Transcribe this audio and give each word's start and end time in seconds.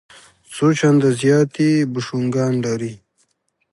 څو 0.53 0.67
چنده 0.79 1.09
زیات 1.21 1.51
یې 1.63 1.71
بوشونګان 1.91 2.53
لري. 2.65 2.93